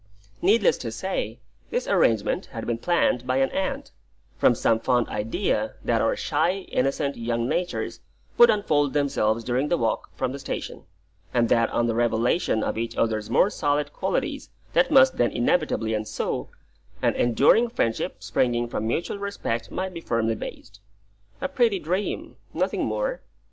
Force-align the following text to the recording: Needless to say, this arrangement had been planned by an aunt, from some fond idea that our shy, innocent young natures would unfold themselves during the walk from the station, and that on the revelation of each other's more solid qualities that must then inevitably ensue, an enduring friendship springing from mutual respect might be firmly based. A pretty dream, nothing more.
Needless 0.41 0.79
to 0.79 0.91
say, 0.91 1.41
this 1.69 1.87
arrangement 1.87 2.47
had 2.47 2.65
been 2.65 2.79
planned 2.79 3.27
by 3.27 3.37
an 3.37 3.51
aunt, 3.51 3.91
from 4.35 4.55
some 4.55 4.79
fond 4.79 5.07
idea 5.09 5.75
that 5.85 6.01
our 6.01 6.15
shy, 6.15 6.61
innocent 6.71 7.17
young 7.17 7.47
natures 7.47 7.99
would 8.35 8.49
unfold 8.49 8.93
themselves 8.93 9.43
during 9.43 9.67
the 9.67 9.77
walk 9.77 10.09
from 10.15 10.31
the 10.31 10.39
station, 10.39 10.85
and 11.35 11.49
that 11.49 11.69
on 11.69 11.85
the 11.85 11.93
revelation 11.93 12.63
of 12.63 12.79
each 12.79 12.95
other's 12.97 13.29
more 13.29 13.51
solid 13.51 13.93
qualities 13.93 14.49
that 14.73 14.89
must 14.89 15.17
then 15.17 15.29
inevitably 15.29 15.93
ensue, 15.93 16.49
an 17.03 17.13
enduring 17.13 17.69
friendship 17.69 18.23
springing 18.23 18.67
from 18.67 18.87
mutual 18.87 19.19
respect 19.19 19.69
might 19.69 19.93
be 19.93 20.01
firmly 20.01 20.33
based. 20.33 20.81
A 21.41 21.47
pretty 21.47 21.77
dream, 21.77 22.37
nothing 22.55 22.85
more. 22.85 23.21